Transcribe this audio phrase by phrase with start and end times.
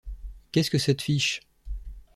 [0.51, 1.41] Qu’est-ce que ça te fiche?